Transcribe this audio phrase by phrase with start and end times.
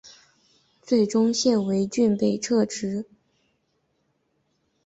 [0.81, 3.05] 最终谢维俊被撤职。